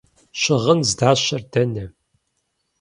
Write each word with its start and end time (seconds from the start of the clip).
Щыгъын 0.39 0.79
здащэр 0.89 1.41
дэнэ? 1.51 1.85